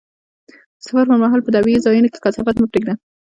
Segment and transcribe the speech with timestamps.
[0.77, 2.93] د سفر پر مهال په طبیعي ځایونو کې کثافات مه پرېږده.